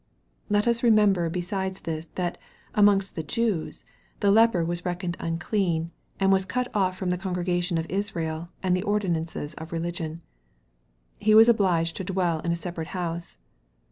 [0.49, 2.39] Let us remember beside this, that,
[2.73, 3.85] amongst the Jews,
[4.19, 8.75] the leper was reckoned unclean, and was cut off from the congregation of Israel and
[8.75, 10.23] the ordinances of religion.
[11.19, 13.37] He was obliged to dwell in a separate house.